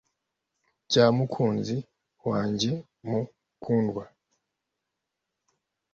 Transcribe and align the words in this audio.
Bya 0.87 1.05
mukunzi 1.17 1.77
wanjye 2.29 2.71
mukundwa 3.07 4.03